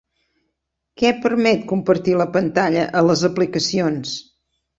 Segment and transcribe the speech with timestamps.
[1.01, 4.17] Què permet compartir la pantalla a les aplicacions?